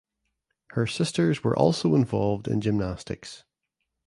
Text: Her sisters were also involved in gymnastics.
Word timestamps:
Her 0.71 0.87
sisters 0.87 1.43
were 1.43 1.55
also 1.55 1.93
involved 1.93 2.47
in 2.47 2.59
gymnastics. 2.59 3.43